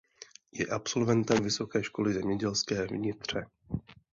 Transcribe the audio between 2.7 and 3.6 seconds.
v Nitře.